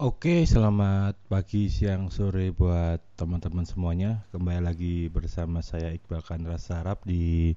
Oke, 0.00 0.48
selamat 0.48 1.28
pagi, 1.28 1.68
siang, 1.68 2.08
sore 2.08 2.56
buat 2.56 3.04
teman-teman 3.20 3.68
semuanya. 3.68 4.24
Kembali 4.32 4.64
lagi 4.64 4.96
bersama 5.12 5.60
saya 5.60 5.92
Iqbal 5.92 6.24
Kandra 6.24 6.56
Sarap 6.56 7.04
di 7.04 7.52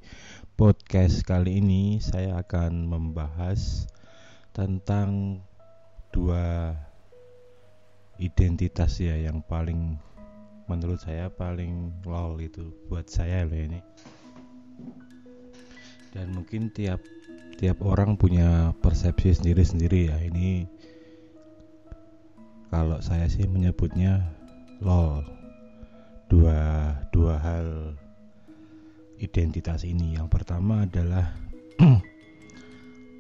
podcast 0.60 1.24
kali 1.24 1.63
ini. 1.63 2.03
Saya 2.03 2.35
akan 2.44 2.92
membahas 2.92 3.87
tentang 4.51 5.40
dua 6.12 6.76
identitas 8.19 8.99
ya 8.99 9.15
yang 9.15 9.39
paling 9.47 9.96
menurut 10.67 10.99
saya 10.99 11.31
paling 11.31 11.96
lol 12.03 12.44
itu 12.44 12.75
buat 12.91 13.07
saya 13.07 13.47
loh 13.47 13.55
ini. 13.55 13.79
Dan 16.12 16.35
mungkin 16.35 16.75
tiap 16.75 16.99
tiap 17.55 17.80
orang 17.88 18.20
punya 18.20 18.75
persepsi 18.84 19.31
sendiri-sendiri 19.31 20.12
ya. 20.12 20.20
Ini 20.27 20.67
kalau 22.73 22.98
saya 23.05 23.30
sih 23.30 23.45
menyebutnya 23.45 24.34
lol. 24.82 25.22
Dua 26.26 26.90
dua 27.13 27.38
hal 27.38 27.94
identitas 29.22 29.86
ini. 29.86 30.18
Yang 30.18 30.34
pertama 30.34 30.90
adalah 30.90 31.38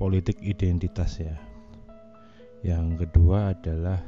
politik 0.01 0.41
identitas 0.41 1.21
ya. 1.21 1.37
Yang 2.65 3.05
kedua 3.05 3.53
adalah 3.53 4.01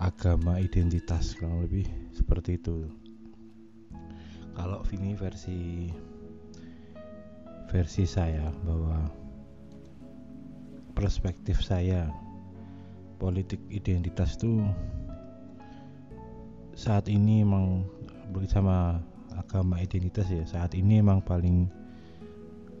agama 0.00 0.56
identitas 0.56 1.36
kurang 1.36 1.60
lebih 1.60 1.84
seperti 2.16 2.56
itu. 2.56 2.88
Kalau 4.56 4.80
ini 4.88 5.12
versi 5.12 5.92
versi 7.68 8.08
saya 8.08 8.48
bahwa 8.64 9.04
perspektif 10.96 11.60
saya 11.60 12.21
politik 13.22 13.62
identitas 13.70 14.34
itu 14.34 14.66
saat 16.74 17.06
ini 17.06 17.46
emang 17.46 17.86
bersama 18.34 18.98
agama 19.38 19.78
identitas 19.78 20.26
ya 20.26 20.42
saat 20.42 20.74
ini 20.74 20.98
emang 20.98 21.22
paling 21.22 21.70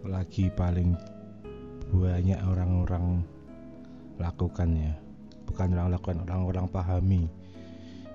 lagi 0.02 0.50
paling 0.50 0.98
banyak 1.94 2.40
orang-orang 2.42 3.22
lakukan 4.18 4.74
ya. 4.74 4.92
Bukan 5.46 5.78
orang 5.78 5.94
lakukan 5.94 6.18
orang-orang 6.26 6.66
pahami. 6.66 7.22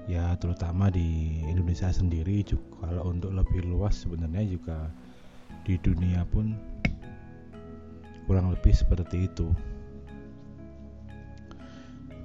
Ya 0.07 0.35
terutama 0.39 0.91
di 0.91 1.39
Indonesia 1.47 1.91
sendiri 1.91 2.43
juga 2.43 2.91
kalau 2.91 3.11
untuk 3.11 3.31
lebih 3.31 3.63
luas 3.67 4.03
sebenarnya 4.03 4.43
juga 4.47 4.91
di 5.63 5.79
dunia 5.79 6.23
pun 6.27 6.55
kurang 8.27 8.51
lebih 8.51 8.71
seperti 8.71 9.27
itu 9.27 9.51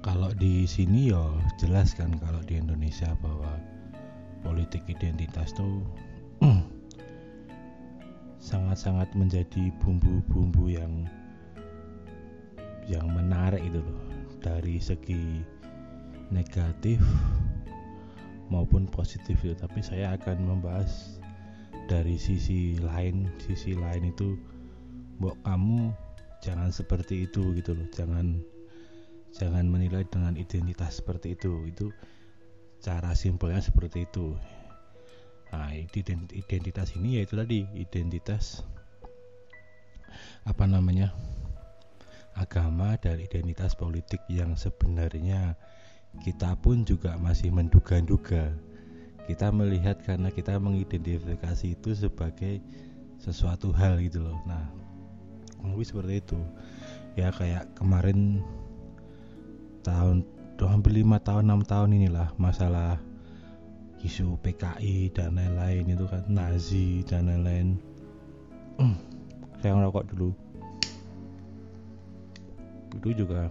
kalau 0.03 0.35
di 0.35 0.67
sini 0.67 1.15
ya 1.15 1.23
jelas 1.55 1.95
kan 1.95 2.11
kalau 2.19 2.43
di 2.43 2.59
Indonesia 2.59 3.15
bahwa 3.23 3.55
politik 4.43 4.83
identitas 4.91 5.55
tuh 5.55 5.79
sangat-sangat 8.51 9.07
menjadi 9.15 9.71
bumbu-bumbu 9.79 10.67
yang 10.67 11.07
yang 12.91 13.07
menarik 13.15 13.63
itu 13.63 13.79
loh. 13.79 14.03
Dari 14.43 14.75
segi 14.75 15.39
negatif 16.35 16.99
maupun 18.51 18.83
positif 18.91 19.39
itu. 19.39 19.55
Tapi 19.55 19.79
saya 19.79 20.19
akan 20.19 20.43
membahas 20.43 21.23
dari 21.87 22.19
sisi 22.19 22.75
lain 22.83 23.31
sisi 23.39 23.71
lain 23.71 24.11
itu 24.11 24.35
buat 25.23 25.39
kamu 25.47 25.95
jangan 26.43 26.75
seperti 26.75 27.23
itu 27.23 27.55
gitu 27.55 27.71
loh. 27.71 27.87
Jangan 27.95 28.43
jangan 29.33 29.65
menilai 29.65 30.05
dengan 30.05 30.37
identitas 30.37 31.01
seperti 31.01 31.33
itu. 31.33 31.65
Itu 31.65 31.89
cara 32.79 33.17
simpelnya 33.17 33.59
seperti 33.59 34.05
itu. 34.05 34.37
Nah 35.53 35.73
identitas 36.33 36.93
ini 36.97 37.21
yaitu 37.21 37.37
tadi 37.37 37.65
identitas 37.77 38.65
apa 40.45 40.65
namanya 40.65 41.13
agama 42.33 42.97
dan 42.97 43.21
identitas 43.21 43.77
politik 43.77 44.21
yang 44.29 44.57
sebenarnya 44.57 45.53
kita 46.21 46.57
pun 46.61 46.85
juga 46.85 47.17
masih 47.17 47.49
menduga-duga. 47.53 48.53
Kita 49.23 49.49
melihat 49.55 50.01
karena 50.03 50.29
kita 50.29 50.59
mengidentifikasi 50.59 51.79
itu 51.79 51.95
sebagai 51.95 52.59
sesuatu 53.21 53.71
hal 53.71 54.03
gitu 54.03 54.19
loh. 54.21 54.37
Nah 54.45 54.67
lebih 55.63 55.87
seperti 55.87 56.19
itu. 56.19 56.39
Ya 57.15 57.31
kayak 57.31 57.71
kemarin 57.77 58.43
tahun 59.83 60.23
hampir 60.63 60.95
lima 60.95 61.19
tahun 61.19 61.51
enam 61.51 61.61
tahun 61.67 61.91
inilah 61.91 62.31
masalah 62.39 62.95
isu 64.03 64.35
PKI 64.43 65.11
dan 65.15 65.39
lain-lain 65.39 65.95
itu 65.95 66.05
kan 66.07 66.23
Nazi 66.27 67.03
dan 67.07 67.31
lain-lain. 67.31 67.79
Saya 69.63 69.79
ngerokok 69.79 70.03
dulu. 70.11 70.29
Itu 72.99 73.09
juga 73.15 73.47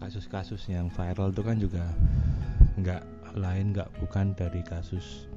kasus-kasus 0.00 0.68
yang 0.68 0.92
viral 0.92 1.32
itu 1.32 1.42
kan 1.44 1.56
juga 1.56 1.84
nggak 2.76 3.04
lain 3.40 3.72
nggak 3.72 3.88
bukan 4.00 4.36
dari 4.36 4.60
kasus 4.64 5.28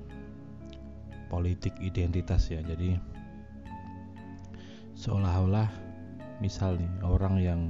politik 1.27 1.75
identitas 1.83 2.47
ya. 2.47 2.63
Jadi 2.63 2.95
seolah-olah 4.95 5.87
misal 6.38 6.78
nih 6.78 6.92
orang 7.02 7.36
yang 7.42 7.62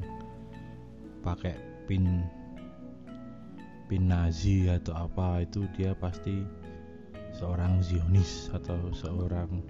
pakai 1.24 1.56
pin 1.88 2.24
pin 3.88 4.04
Nazi 4.12 4.68
atau 4.68 5.08
apa 5.08 5.48
itu 5.48 5.64
dia 5.76 5.96
pasti 5.96 6.44
seorang 7.32 7.80
Zionis 7.80 8.52
atau 8.52 8.92
seorang 8.92 9.64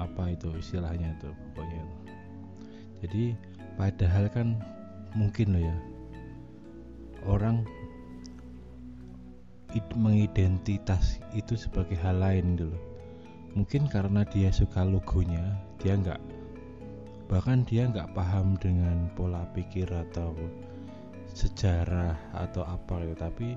apa 0.00 0.32
itu 0.32 0.48
istilahnya 0.56 1.12
itu 1.20 1.28
pokoknya 1.52 1.84
jadi 3.04 3.24
padahal 3.76 4.32
kan 4.32 4.56
mungkin 5.12 5.56
loh 5.56 5.64
ya 5.68 5.76
orang 7.28 7.68
mengidentitas 9.94 11.22
itu 11.36 11.54
sebagai 11.54 11.94
hal 12.00 12.18
lain 12.18 12.58
dulu 12.58 12.78
mungkin 13.54 13.86
karena 13.90 14.22
dia 14.26 14.50
suka 14.50 14.82
logonya 14.86 15.58
dia 15.82 15.98
nggak 15.98 16.39
bahkan 17.30 17.62
dia 17.62 17.86
nggak 17.86 18.10
paham 18.10 18.58
dengan 18.58 19.06
pola 19.14 19.46
pikir 19.54 19.86
atau 19.86 20.34
sejarah 21.30 22.18
atau 22.34 22.66
apa 22.66 23.06
gitu 23.06 23.14
tapi 23.14 23.48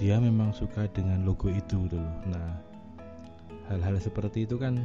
dia 0.00 0.16
memang 0.16 0.56
suka 0.56 0.88
dengan 0.88 1.28
logo 1.28 1.52
itu 1.52 1.84
dulu 1.92 2.12
nah 2.32 2.56
hal-hal 3.68 4.00
seperti 4.00 4.48
itu 4.48 4.56
kan 4.56 4.80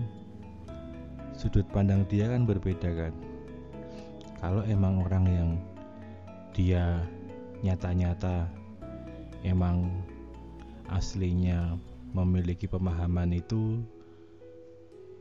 sudut 1.36 1.68
pandang 1.68 2.08
dia 2.08 2.32
kan 2.32 2.48
berbeda 2.48 2.90
kan. 2.96 3.14
Kalau 4.40 4.64
emang 4.64 5.04
orang 5.04 5.26
yang 5.28 5.50
dia 6.56 7.04
nyata-nyata 7.66 8.48
emang 9.44 9.92
aslinya 10.88 11.76
memiliki 12.16 12.70
pemahaman 12.70 13.36
itu 13.36 13.84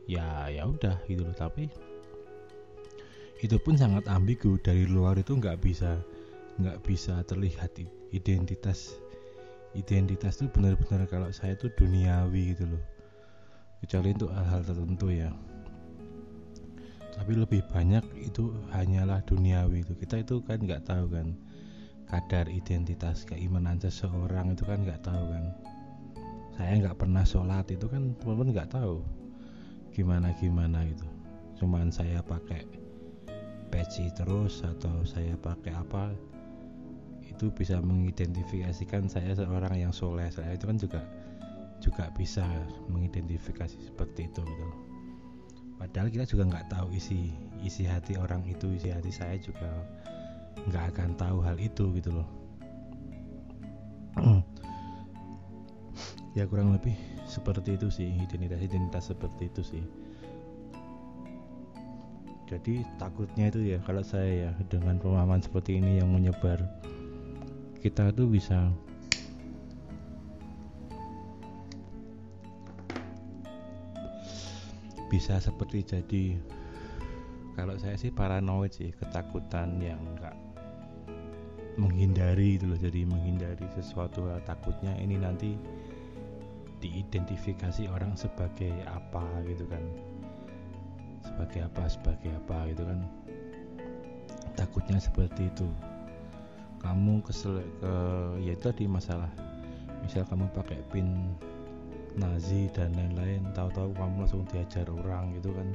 ya 0.07 0.47
ya 0.47 0.63
udah 0.69 0.95
gitu 1.09 1.27
loh. 1.27 1.35
Tapi 1.35 1.67
itu 3.43 3.59
pun 3.59 3.75
sangat 3.75 4.07
ambigu. 4.07 4.55
Dari 4.63 4.87
luar 4.87 5.19
itu 5.19 5.35
nggak 5.35 5.59
bisa 5.59 5.99
nggak 6.55 6.79
bisa 6.87 7.19
terlihat 7.27 7.75
identitas. 8.15 8.95
Identitas 9.75 10.39
itu 10.39 10.47
benar-benar 10.55 11.03
kalau 11.11 11.27
saya 11.35 11.59
itu 11.59 11.67
duniawi 11.75 12.55
gitu 12.55 12.63
loh. 12.71 12.83
Kecuali 13.83 14.15
untuk 14.15 14.31
hal-hal 14.31 14.61
tertentu 14.63 15.07
ya. 15.11 15.31
Tapi 17.15 17.31
lebih 17.35 17.63
banyak 17.71 18.03
itu 18.23 18.55
hanyalah 18.71 19.19
duniawi 19.27 19.83
itu. 19.83 19.93
Kita 19.99 20.23
itu 20.23 20.39
kan 20.47 20.63
nggak 20.63 20.87
tahu 20.87 21.11
kan. 21.11 21.35
Kadar 22.07 22.47
identitas 22.47 23.27
keimanan 23.27 23.81
seseorang 23.81 24.55
itu 24.55 24.63
kan 24.63 24.83
nggak 24.87 25.03
tahu 25.03 25.23
kan. 25.27 25.45
Saya 26.55 26.71
nggak 26.79 26.95
pernah 26.95 27.27
sholat 27.27 27.67
itu 27.67 27.91
kan 27.91 28.15
teman-teman 28.15 28.55
nggak 28.55 28.71
tahu. 28.71 29.03
Gimana 29.91 30.31
gimana 30.39 30.87
itu 30.87 31.07
cuman 31.55 31.87
saya 31.87 32.19
pakai 32.19 32.84
peci 33.69 34.09
terus 34.13 34.61
atau 34.63 35.03
saya 35.03 35.33
pakai 35.39 35.73
apa 35.73 36.13
itu 37.25 37.51
bisa 37.51 37.83
mengidentifikasikan 37.83 39.11
saya 39.11 39.35
seorang 39.35 39.75
yang 39.75 39.91
soleh. 39.91 40.31
Saya 40.31 40.55
itu 40.55 40.65
kan 40.65 40.77
juga 40.79 41.01
juga 41.83 42.07
bisa 42.15 42.47
mengidentifikasi 42.87 43.75
seperti 43.91 44.31
itu 44.31 44.41
gitu. 44.41 44.67
padahal 45.75 46.07
kita 46.07 46.23
juga 46.23 46.47
nggak 46.47 46.71
tahu 46.71 46.87
isi 46.95 47.35
isi 47.59 47.83
hati 47.83 48.15
orang 48.15 48.47
itu 48.47 48.71
isi 48.79 48.95
hati 48.95 49.11
saya 49.11 49.35
juga 49.35 49.83
nggak 50.71 50.95
akan 50.95 51.09
tahu 51.19 51.43
hal 51.43 51.59
itu 51.59 51.91
gitu 51.99 52.09
loh. 52.15 52.29
Ya 56.35 56.43
kurang 56.43 56.75
lebih 56.75 56.91
seperti 57.23 57.79
itu 57.79 57.87
sih 57.87 58.11
identitas 58.11 58.59
identitas 58.59 59.07
seperti 59.07 59.47
itu 59.47 59.63
sih 59.63 59.83
jadi 62.45 62.85
takutnya 63.01 63.49
itu 63.49 63.73
ya 63.73 63.77
kalau 63.81 64.05
saya 64.05 64.49
ya 64.49 64.51
dengan 64.69 65.01
pemahaman 65.01 65.41
seperti 65.41 65.81
ini 65.81 65.97
yang 65.97 66.13
menyebar 66.13 66.61
kita 67.81 68.13
tuh 68.13 68.29
bisa 68.29 68.69
bisa 75.09 75.37
seperti 75.41 75.85
jadi 75.85 76.37
kalau 77.55 77.79
saya 77.79 77.95
sih 77.95 78.11
paranoid 78.11 78.73
sih 78.75 78.91
ketakutan 78.93 79.79
yang 79.79 80.01
enggak 80.03 80.35
menghindari 81.75 82.55
itu 82.55 82.65
loh. 82.67 82.79
Jadi 82.79 83.03
menghindari 83.07 83.67
sesuatu 83.75 84.27
takutnya 84.43 84.95
ini 84.99 85.19
nanti 85.19 85.55
diidentifikasi 86.83 87.87
orang 87.87 88.13
sebagai 88.19 88.71
apa 88.87 89.23
gitu 89.47 89.65
kan 89.71 89.81
sebagai 91.25 91.65
apa 91.65 91.83
sebagai 91.89 92.31
apa 92.31 92.69
gitu 92.69 92.83
kan. 92.85 92.99
Takutnya 94.55 95.01
seperti 95.01 95.49
itu. 95.49 95.67
Kamu 96.79 97.25
kesel 97.25 97.65
ke 97.81 97.93
ya 98.45 98.53
itu 98.53 98.63
tadi 98.63 98.85
masalah. 98.85 99.29
Misal 100.05 100.23
kamu 100.29 100.45
pakai 100.53 100.79
pin 100.93 101.33
Nazi 102.15 102.71
dan 102.71 102.95
lain-lain 102.95 103.43
tahu-tahu 103.51 103.91
kamu 103.91 104.23
langsung 104.23 104.47
diajar 104.47 104.87
orang 104.87 105.35
gitu 105.35 105.51
kan. 105.51 105.67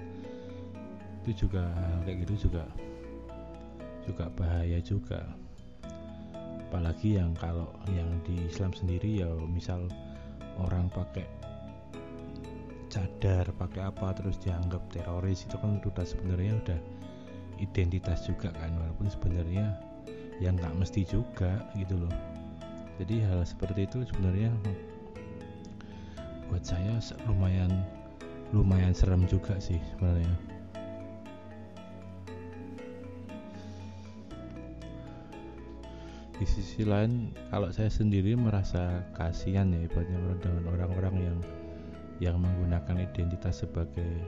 Itu 1.20 1.46
juga 1.46 1.68
kayak 2.06 2.24
gitu 2.24 2.48
juga 2.48 2.64
juga 4.06 4.32
bahaya 4.32 4.80
juga. 4.80 5.20
Apalagi 6.70 7.18
yang 7.18 7.34
kalau 7.34 7.66
yang 7.90 8.08
di 8.22 8.46
Islam 8.46 8.70
sendiri 8.70 9.20
ya 9.20 9.28
misal 9.50 9.90
orang 10.56 10.86
pakai 10.88 11.26
cadar 12.90 13.46
pakai 13.54 13.86
apa 13.86 14.10
terus 14.18 14.36
dianggap 14.42 14.82
teroris 14.90 15.46
itu 15.46 15.54
kan 15.62 15.78
udah 15.78 16.02
sebenarnya 16.02 16.58
udah 16.58 16.80
identitas 17.62 18.26
juga 18.26 18.50
kan 18.58 18.74
walaupun 18.74 19.06
sebenarnya 19.06 19.78
yang 20.42 20.58
nggak 20.58 20.74
mesti 20.74 21.06
juga 21.06 21.62
gitu 21.78 21.94
loh. 21.94 22.14
Jadi 22.98 23.22
hal 23.24 23.46
seperti 23.46 23.86
itu 23.86 24.02
sebenarnya 24.10 24.50
buat 26.50 26.66
saya 26.66 26.98
lumayan 27.30 27.70
lumayan 28.50 28.90
serem 28.90 29.22
juga 29.30 29.54
sih 29.62 29.78
sebenarnya. 29.94 30.34
Di 36.40 36.48
sisi 36.48 36.88
lain 36.88 37.36
kalau 37.52 37.68
saya 37.68 37.92
sendiri 37.92 38.32
merasa 38.34 39.04
kasihan 39.12 39.68
ya 39.70 39.84
ibaratnya 39.84 40.40
dengan 40.40 40.64
orang-orang 40.72 41.16
yang 41.20 41.38
yang 42.20 42.38
menggunakan 42.38 43.00
identitas 43.00 43.64
sebagai 43.64 44.20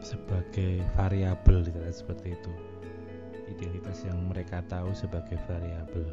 sebagai 0.00 0.80
variabel 0.96 1.62
gitu 1.68 1.78
kan, 1.78 1.94
seperti 1.94 2.34
itu. 2.34 2.52
Identitas 3.48 4.04
yang 4.08 4.18
mereka 4.28 4.64
tahu 4.66 4.90
sebagai 4.96 5.36
variabel. 5.44 6.08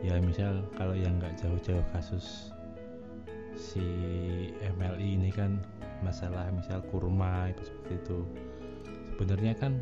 Ya 0.00 0.16
misal 0.18 0.64
kalau 0.74 0.96
yang 0.96 1.20
nggak 1.20 1.38
jauh-jauh 1.38 1.84
kasus 1.92 2.50
si 3.52 3.84
MLI 4.64 5.20
ini 5.20 5.30
kan 5.30 5.60
masalah 6.00 6.48
misal 6.50 6.80
kurma 6.88 7.52
itu 7.52 7.62
seperti 7.68 7.92
itu. 8.02 8.18
Sebenarnya 9.14 9.54
kan 9.60 9.76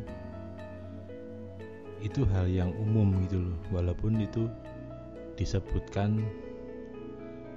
itu 2.03 2.27
hal 2.31 2.47
yang 2.47 2.71
umum 2.75 3.23
gitu 3.27 3.43
loh 3.43 3.59
walaupun 3.75 4.19
itu 4.19 4.47
disebutkan 5.39 6.23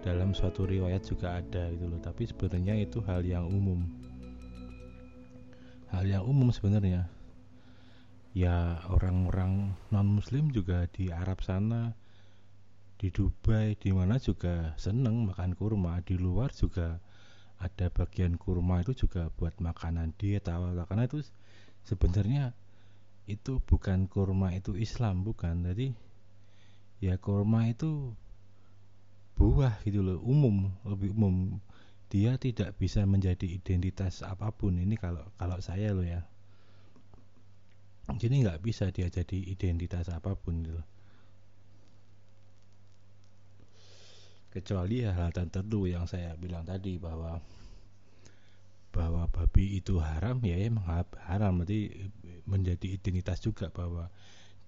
dalam 0.03 0.35
suatu 0.35 0.67
riwayat 0.67 1.07
juga 1.07 1.39
ada 1.39 1.71
gitu 1.71 1.87
loh. 1.87 2.03
Tapi 2.03 2.27
sebenarnya 2.27 2.75
itu 2.83 2.99
hal 3.07 3.23
yang 3.23 3.47
umum. 3.47 3.87
Hal 5.95 6.05
yang 6.05 6.27
umum 6.27 6.51
sebenarnya. 6.51 7.07
Ya 8.35 8.83
orang-orang 8.91 9.79
non 9.95 10.09
muslim 10.09 10.51
juga 10.51 10.91
di 10.91 11.13
Arab 11.15 11.45
sana 11.45 11.95
di 12.99 13.11
Dubai 13.11 13.75
di 13.79 13.91
mana 13.95 14.19
juga 14.19 14.75
seneng 14.75 15.31
makan 15.31 15.55
kurma. 15.55 16.03
Di 16.03 16.19
luar 16.19 16.51
juga 16.51 16.99
ada 17.63 17.87
bagian 17.95 18.35
kurma 18.35 18.83
itu 18.83 19.07
juga 19.07 19.31
buat 19.39 19.55
makanan 19.63 20.19
diet 20.19 20.51
awal 20.51 20.75
karena 20.87 21.07
itu 21.07 21.23
sebenarnya 21.87 22.55
itu 23.31 23.63
bukan 23.63 24.11
kurma 24.11 24.51
itu 24.55 24.75
Islam 24.75 25.23
bukan. 25.23 25.63
Jadi 25.67 25.95
ya 27.03 27.19
kurma 27.19 27.71
itu 27.71 28.15
buah 29.39 29.81
gitu 29.85 30.05
loh 30.05 30.19
umum 30.23 30.71
lebih 30.87 31.13
umum. 31.17 31.59
Dia 32.13 32.37
tidak 32.37 32.77
bisa 32.77 33.09
menjadi 33.09 33.49
identitas 33.49 34.21
apa 34.21 34.53
pun. 34.53 34.77
Ini 34.77 34.95
kalau 35.01 35.25
kalau 35.41 35.59
saya 35.65 35.97
loh 35.97 36.05
ya. 36.05 36.25
Jadi 38.13 38.45
nggak 38.45 38.61
bisa 38.61 38.93
dia 38.93 39.09
jadi 39.09 39.39
identitas 39.49 40.13
apa 40.13 40.37
pun 40.37 40.61
gitu 40.61 40.77
loh. 40.77 40.87
kecuali 44.53 45.01
hal 45.01 45.33
tertentu 45.33 45.89
yang 45.89 46.05
saya 46.05 46.37
bilang 46.37 46.69
tadi 46.69 47.01
bahwa 47.01 47.41
bahwa 48.93 49.25
babi 49.33 49.81
itu 49.81 49.97
haram 49.97 50.37
ya 50.45 50.69
emang 50.69 50.85
haram. 51.25 51.65
Berarti 51.65 52.13
menjadi 52.45 53.01
identitas 53.01 53.41
juga 53.41 53.73
bahwa 53.73 54.13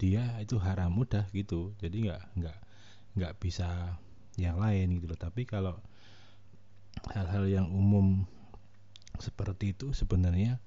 dia 0.00 0.25
itu 0.40 0.56
haram 0.56 0.88
mudah 0.88 1.28
gitu. 1.37 1.76
Jadi 1.76 2.08
nggak 2.08 2.22
nggak 2.40 2.58
nggak 3.20 3.34
bisa 3.37 4.00
yang 4.38 4.58
lain 4.58 4.98
gitu 4.98 5.10
loh. 5.10 5.19
Tapi 5.19 5.46
kalau 5.46 5.78
hal-hal 7.14 7.44
yang 7.50 7.66
umum 7.70 8.26
seperti 9.19 9.75
itu 9.76 9.94
sebenarnya 9.94 10.58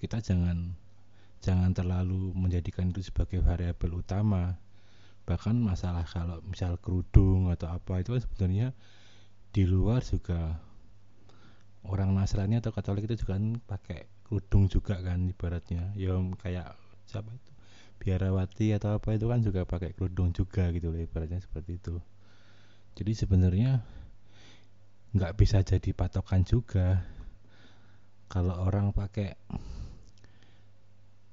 kita 0.00 0.24
jangan 0.24 0.72
jangan 1.44 1.72
terlalu 1.72 2.32
menjadikan 2.36 2.92
itu 2.92 3.04
sebagai 3.04 3.40
variabel 3.44 4.00
utama. 4.00 4.56
Bahkan 5.28 5.56
masalah 5.60 6.04
kalau 6.08 6.40
misal 6.48 6.80
kerudung 6.80 7.52
atau 7.52 7.70
apa 7.70 8.00
itu 8.00 8.16
kan 8.16 8.22
sebenarnya 8.24 8.68
di 9.50 9.62
luar 9.68 10.00
juga 10.04 10.58
orang 11.84 12.12
Nasrani 12.12 12.60
atau 12.60 12.72
Katolik 12.72 13.08
itu 13.08 13.24
juga 13.24 13.40
kan 13.40 13.60
pakai 13.64 14.08
kerudung 14.24 14.68
juga 14.68 15.00
kan 15.00 15.28
ibaratnya. 15.28 15.92
Ya 15.96 16.16
kayak 16.40 16.76
siapa 17.08 17.30
itu? 17.32 17.50
Biarawati 18.00 18.72
atau 18.80 18.96
apa 18.96 19.12
itu 19.12 19.28
kan 19.28 19.44
juga 19.44 19.68
pakai 19.68 19.92
kerudung 19.92 20.32
juga 20.32 20.72
gitu 20.72 20.88
loh 20.88 21.00
ibaratnya 21.04 21.36
seperti 21.36 21.76
itu 21.76 22.00
jadi 22.98 23.12
sebenarnya 23.14 23.82
nggak 25.10 25.34
bisa 25.34 25.62
jadi 25.66 25.90
patokan 25.90 26.46
juga. 26.46 27.02
Kalau 28.30 28.54
orang 28.62 28.94
pakai 28.94 29.34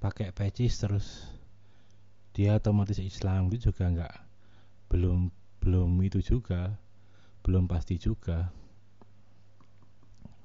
pakai 0.02 0.34
pecis 0.34 0.78
terus 0.82 1.30
dia 2.34 2.58
otomatis 2.58 3.02
Islam 3.02 3.50
itu 3.50 3.70
juga 3.70 3.90
nggak 3.90 4.16
belum 4.94 5.30
belum 5.62 5.90
itu 6.06 6.22
juga 6.22 6.78
belum 7.46 7.70
pasti 7.70 7.96
juga. 8.02 8.50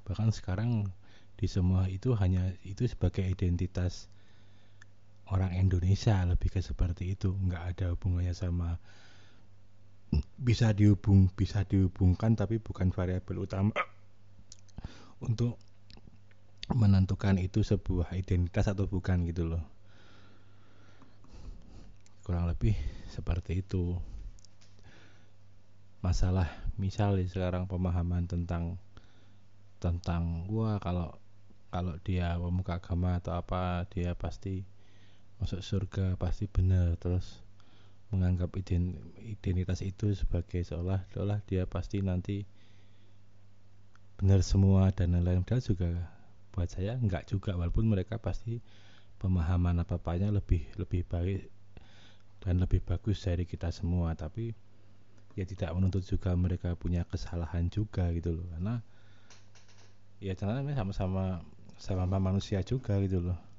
Bahkan 0.06 0.30
sekarang 0.30 0.86
di 1.34 1.50
semua 1.50 1.88
itu 1.88 2.14
hanya 2.14 2.52
itu 2.62 2.86
sebagai 2.86 3.26
identitas 3.26 4.06
orang 5.32 5.56
Indonesia 5.56 6.20
lebih 6.28 6.52
ke 6.52 6.60
seperti 6.60 7.16
itu. 7.16 7.32
Nggak 7.32 7.64
ada 7.74 7.86
hubungannya 7.96 8.36
sama 8.36 8.76
bisa 10.36 10.76
dihubung 10.76 11.32
bisa 11.32 11.64
dihubungkan 11.64 12.36
tapi 12.36 12.60
bukan 12.60 12.92
variabel 12.92 13.48
utama. 13.48 13.72
Untuk 15.22 15.56
menentukan 16.72 17.38
itu 17.38 17.62
sebuah 17.62 18.14
identitas 18.18 18.70
atau 18.70 18.88
bukan 18.90 19.22
gitu 19.28 19.46
loh. 19.46 19.62
Kurang 22.22 22.46
lebih 22.46 22.74
seperti 23.10 23.62
itu. 23.62 23.98
Masalah 26.02 26.50
misal 26.74 27.18
sekarang 27.22 27.70
pemahaman 27.70 28.26
tentang 28.26 28.82
tentang 29.78 30.46
gua 30.46 30.82
kalau 30.82 31.14
kalau 31.72 31.96
dia 32.04 32.36
pemuka 32.36 32.78
agama 32.78 33.16
atau 33.18 33.38
apa 33.38 33.86
dia 33.88 34.12
pasti 34.18 34.66
masuk 35.42 35.58
surga 35.58 36.14
pasti 36.20 36.46
benar 36.46 36.94
terus 37.00 37.42
menganggap 38.12 38.52
identitas 38.60 39.80
itu 39.80 40.12
sebagai 40.12 40.60
seolah-olah 40.62 41.40
dia 41.48 41.64
pasti 41.64 42.04
nanti 42.04 42.44
benar 44.20 44.44
semua 44.44 44.92
dan 44.92 45.16
lain-lain. 45.16 45.42
Padahal 45.42 45.64
juga 45.64 45.90
buat 46.52 46.68
saya 46.68 46.94
enggak 47.00 47.32
juga 47.32 47.56
walaupun 47.56 47.88
mereka 47.88 48.20
pasti 48.20 48.60
pemahaman 49.16 49.80
apa-apanya 49.80 50.28
lebih 50.28 50.68
lebih 50.76 51.08
baik 51.08 51.48
dan 52.44 52.60
lebih 52.60 52.84
bagus 52.84 53.24
dari 53.24 53.48
kita 53.48 53.72
semua. 53.72 54.12
Tapi 54.12 54.52
ya 55.32 55.48
tidak 55.48 55.72
menuntut 55.72 56.04
juga 56.04 56.36
mereka 56.36 56.76
punya 56.76 57.08
kesalahan 57.08 57.72
juga 57.72 58.12
gitu 58.12 58.36
loh. 58.36 58.46
Karena 58.52 58.74
ya 60.20 60.36
karena 60.36 60.60
sama-sama 60.76 61.40
sama 61.80 62.06
manusia 62.20 62.62
juga 62.62 63.00
gitu 63.02 63.18
loh 63.18 63.51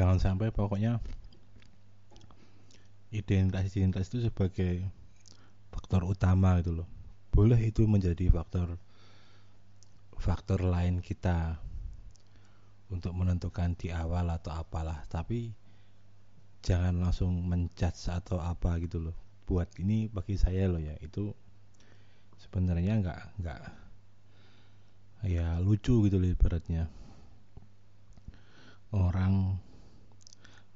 jangan 0.00 0.16
sampai 0.16 0.48
pokoknya 0.48 0.96
identitas 3.12 3.68
identitas 3.76 4.08
itu 4.08 4.32
sebagai 4.32 4.88
faktor 5.68 6.08
utama 6.08 6.56
gitu 6.64 6.72
loh. 6.72 6.88
Boleh 7.28 7.60
itu 7.60 7.84
menjadi 7.84 8.32
faktor 8.32 8.80
faktor 10.16 10.64
lain 10.64 11.04
kita 11.04 11.60
untuk 12.88 13.12
menentukan 13.12 13.76
di 13.76 13.92
awal 13.92 14.32
atau 14.32 14.56
apalah. 14.56 15.04
Tapi 15.12 15.52
jangan 16.64 16.96
langsung 16.96 17.36
menjudge 17.44 18.08
atau 18.08 18.40
apa 18.40 18.80
gitu 18.80 19.04
loh. 19.04 19.16
Buat 19.44 19.68
ini 19.84 20.08
bagi 20.08 20.40
saya 20.40 20.64
loh 20.64 20.80
ya 20.80 20.96
itu 21.04 21.28
sebenarnya 22.40 23.04
nggak 23.04 23.20
nggak 23.36 23.62
ya 25.28 25.60
lucu 25.60 26.08
gitu 26.08 26.16
loh 26.16 26.32
ibaratnya. 26.32 26.88
Orang 28.96 29.60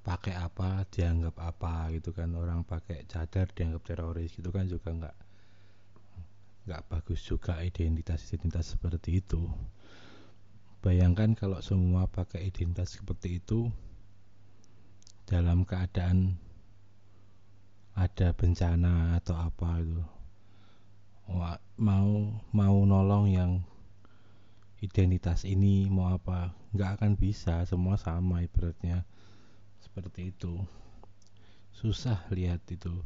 pakai 0.05 0.37
apa 0.37 0.85
dianggap 0.93 1.41
apa 1.41 1.89
gitu 1.97 2.13
kan. 2.13 2.31
Orang 2.37 2.69
pakai 2.69 3.09
cadar 3.09 3.49
dianggap 3.51 3.83
teroris 3.89 4.37
gitu 4.37 4.53
kan 4.53 4.69
juga 4.69 4.93
nggak 4.93 5.17
nggak 6.65 6.83
bagus 6.89 7.21
juga 7.25 7.61
identitas 7.65 8.21
identitas 8.29 8.77
seperti 8.77 9.25
itu. 9.25 9.49
Bayangkan 10.85 11.33
kalau 11.33 11.65
semua 11.65 12.05
pakai 12.05 12.53
identitas 12.53 13.01
seperti 13.01 13.41
itu 13.41 13.73
dalam 15.25 15.65
keadaan 15.65 16.37
ada 17.97 18.37
bencana 18.37 19.17
atau 19.17 19.41
apa 19.41 19.81
itu. 19.81 20.05
Mau 21.81 22.37
mau 22.53 22.77
nolong 22.85 23.33
yang 23.33 23.53
identitas 24.85 25.49
ini 25.49 25.89
mau 25.89 26.13
apa 26.13 26.53
nggak 26.77 27.01
akan 27.01 27.13
bisa 27.17 27.65
semua 27.65 27.97
sama 27.97 28.45
ibaratnya 28.45 29.09
seperti 29.85 30.33
itu. 30.33 30.65
Susah 31.77 32.25
lihat 32.33 32.65
itu. 32.73 33.05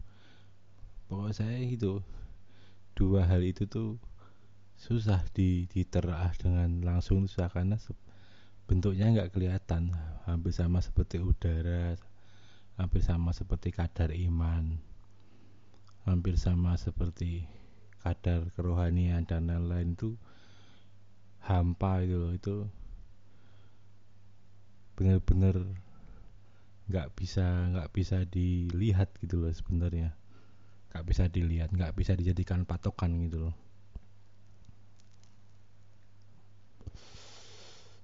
Pokok 1.11 1.35
saya 1.35 1.59
itu 1.59 1.99
dua 2.95 3.27
hal 3.27 3.43
itu 3.43 3.67
tuh 3.67 3.99
susah 4.79 5.27
di 5.35 5.67
diterah 5.67 6.31
dengan 6.39 6.87
langsung 6.87 7.27
susah 7.27 7.51
karena 7.51 7.75
bentuknya 8.71 9.11
nggak 9.11 9.35
kelihatan. 9.35 9.91
Hampir 10.31 10.55
sama 10.55 10.79
seperti 10.79 11.19
udara 11.19 11.99
hampir 12.79 13.03
sama 13.03 13.35
seperti 13.35 13.75
kadar 13.75 14.15
iman 14.15 14.79
hampir 16.09 16.41
sama 16.41 16.73
seperti 16.81 17.45
kadar 18.01 18.49
kerohanian 18.57 19.29
dan 19.29 19.51
lain-lain 19.51 19.93
itu 19.93 20.17
hampa 21.45 22.01
itu 22.01 22.17
loh. 22.17 22.33
Itu 22.33 22.57
benar-benar 24.97 25.69
nggak 26.89 27.13
bisa 27.15 27.45
nggak 27.73 27.89
bisa 27.93 28.25
dilihat 28.25 29.13
gitu 29.21 29.45
loh 29.45 29.53
sebenarnya. 29.53 30.17
Nggak 30.93 31.05
bisa 31.05 31.25
dilihat 31.29 31.69
nggak 31.73 31.93
bisa 31.95 32.17
dijadikan 32.17 32.65
patokan 32.65 33.13
gitu 33.29 33.49
loh. 33.49 33.55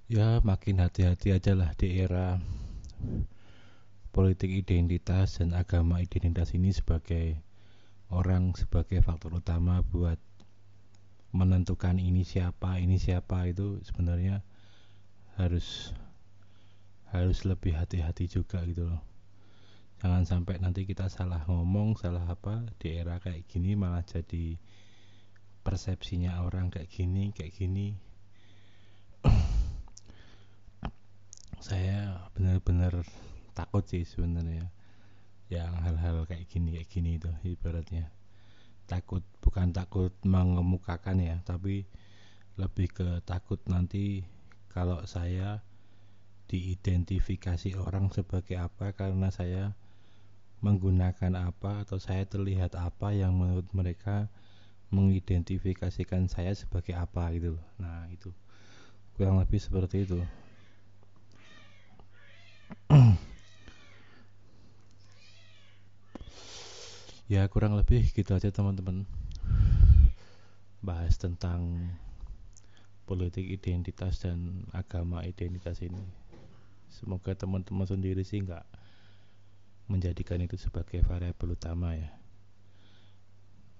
Ya 0.04 0.38
makin 0.44 0.84
hati-hati 0.84 1.32
aja 1.32 1.56
lah 1.56 1.72
di 1.80 1.96
era 1.96 2.36
politik 4.12 4.52
identitas 4.52 5.40
dan 5.42 5.56
agama 5.56 5.98
identitas 5.98 6.54
ini 6.54 6.70
sebagai 6.70 7.40
orang 8.14 8.54
sebagai 8.54 9.02
faktor 9.02 9.42
utama 9.42 9.80
buat 9.80 10.20
menentukan 11.34 11.98
ini 11.98 12.22
siapa 12.22 12.78
ini 12.78 12.94
siapa 12.94 13.50
itu 13.50 13.82
sebenarnya 13.82 14.46
harus 15.34 15.90
harus 17.12 17.44
lebih 17.44 17.76
hati-hati 17.76 18.30
juga 18.30 18.64
gitu 18.64 18.88
loh. 18.88 19.02
Jangan 20.04 20.24
sampai 20.28 20.60
nanti 20.60 20.84
kita 20.84 21.08
salah 21.08 21.44
ngomong 21.48 21.96
salah 21.96 22.24
apa 22.28 22.64
di 22.76 22.92
era 22.92 23.16
kayak 23.16 23.48
gini 23.48 23.72
malah 23.72 24.04
jadi 24.04 24.60
persepsinya 25.64 26.44
orang 26.44 26.68
kayak 26.68 26.92
gini 26.92 27.32
kayak 27.32 27.56
gini. 27.56 27.96
Saya 31.66 32.28
benar-benar 32.36 33.00
takut 33.56 33.86
sih 33.88 34.04
sebenarnya 34.04 34.68
yang 35.48 35.72
hal-hal 35.80 36.28
kayak 36.28 36.48
gini 36.52 36.76
kayak 36.76 36.88
gini 36.92 37.16
itu 37.16 37.30
ibaratnya. 37.44 38.12
Takut 38.84 39.24
bukan 39.40 39.72
takut 39.72 40.12
mengemukakan 40.28 41.16
ya 41.24 41.40
tapi 41.48 41.88
lebih 42.60 42.92
ke 42.92 43.08
takut 43.24 43.58
nanti 43.66 44.22
kalau 44.68 45.02
saya 45.08 45.64
diidentifikasi 46.48 47.74
orang 47.80 48.12
sebagai 48.12 48.60
apa 48.60 48.92
karena 48.92 49.32
saya 49.32 49.72
menggunakan 50.64 51.36
apa 51.36 51.84
atau 51.84 52.00
saya 52.00 52.24
terlihat 52.24 52.72
apa 52.76 53.12
yang 53.12 53.36
menurut 53.36 53.68
mereka 53.76 54.32
mengidentifikasikan 54.88 56.28
saya 56.30 56.56
sebagai 56.56 56.96
apa 56.96 57.28
gitu. 57.36 57.60
Nah, 57.76 58.08
itu 58.08 58.32
kurang 59.16 59.40
lebih 59.40 59.60
seperti 59.60 60.08
itu. 60.08 60.20
ya 67.24 67.48
kurang 67.48 67.76
lebih 67.76 68.04
gitu 68.12 68.36
aja 68.36 68.52
teman-teman 68.52 69.08
bahas 70.84 71.16
tentang 71.16 71.92
politik 73.08 73.48
identitas 73.48 74.20
dan 74.20 74.68
agama 74.76 75.24
identitas 75.24 75.80
ini 75.80 76.23
semoga 76.94 77.34
teman-teman 77.34 77.86
sendiri 77.86 78.22
sih 78.22 78.42
nggak 78.42 78.62
menjadikan 79.90 80.38
itu 80.40 80.54
sebagai 80.54 81.02
variabel 81.02 81.58
utama 81.58 81.98
ya. 81.98 82.10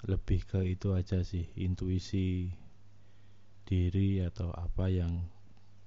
Lebih 0.04 0.44
ke 0.44 0.60
itu 0.66 0.92
aja 0.92 1.22
sih 1.24 1.48
intuisi 1.56 2.52
diri 3.64 4.20
atau 4.20 4.52
apa 4.52 4.92
yang 4.92 5.24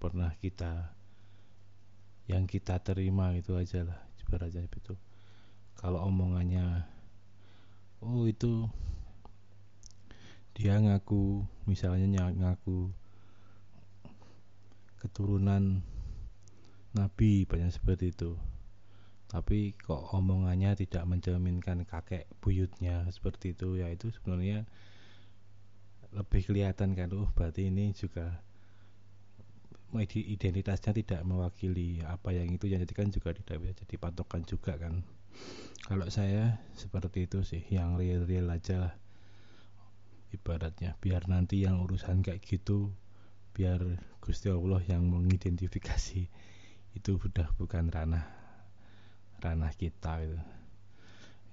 pernah 0.02 0.34
kita 0.42 0.98
yang 2.26 2.50
kita 2.50 2.82
terima 2.82 3.32
itu 3.38 3.54
aja 3.56 3.86
lah 3.88 4.00
aja 4.28 4.60
itu 4.60 4.94
kalau 5.80 6.04
omongannya 6.04 6.84
oh 8.04 8.28
itu 8.28 8.68
dia 10.52 10.76
ngaku 10.84 11.48
misalnya 11.64 12.28
ngaku 12.34 12.92
keturunan 15.00 15.86
nabi 16.98 17.46
banyak 17.46 17.70
seperti 17.70 18.10
itu. 18.10 18.34
Tapi 19.28 19.76
kok 19.76 20.16
omongannya 20.16 20.74
tidak 20.74 21.04
mencerminkan 21.06 21.84
kakek 21.84 22.26
buyutnya 22.42 23.06
seperti 23.14 23.54
itu? 23.54 23.78
Ya 23.78 23.92
itu 23.92 24.10
sebenarnya 24.10 24.66
lebih 26.16 26.48
kelihatan 26.48 26.96
kan 26.96 27.12
oh 27.14 27.30
berarti 27.36 27.68
ini 27.68 27.92
juga 27.92 28.40
identitasnya 29.94 30.96
tidak 30.96 31.22
mewakili 31.28 32.02
apa 32.02 32.34
yang 32.34 32.50
itu. 32.50 32.72
Yang 32.72 32.90
jadi 32.90 32.94
kan 32.96 33.08
juga 33.12 33.30
tidak 33.36 33.56
bisa 33.62 33.74
jadi 33.86 33.96
patokan 34.00 34.42
juga 34.48 34.74
kan. 34.80 35.04
Kalau 35.86 36.08
saya 36.10 36.58
seperti 36.74 37.30
itu 37.30 37.46
sih 37.46 37.62
yang 37.70 38.00
real-real 38.00 38.50
aja 38.50 38.90
lah. 38.90 38.94
Ibaratnya 40.32 41.00
biar 41.00 41.32
nanti 41.32 41.64
yang 41.64 41.80
urusan 41.84 42.20
kayak 42.20 42.44
gitu 42.44 42.92
biar 43.56 43.80
Gusti 44.20 44.52
Allah 44.52 44.84
yang 44.88 45.08
mengidentifikasi 45.08 46.28
itu 46.98 47.22
sudah 47.22 47.46
bukan 47.62 47.94
ranah 47.94 48.26
ranah 49.38 49.70
kita 49.78 50.18
gitu. 50.26 50.40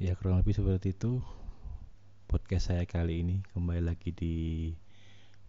ya 0.01 0.17
kurang 0.17 0.41
lebih 0.41 0.57
seperti 0.57 0.97
itu 0.97 1.21
podcast 2.25 2.73
saya 2.73 2.89
kali 2.89 3.21
ini. 3.21 3.37
Kembali 3.53 3.85
lagi 3.85 4.11
di 4.11 4.35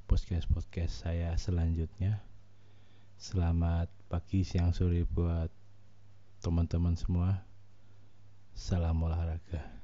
podcast 0.03 0.51
podcast 0.51 1.07
saya 1.07 1.31
selanjutnya. 1.39 2.19
Selamat 3.15 3.87
pagi 4.11 4.43
siang 4.43 4.75
sore 4.75 5.07
buat 5.07 5.47
teman-teman 6.43 6.99
semua. 6.99 7.47
Salam 8.51 8.99
olahraga 8.99 9.74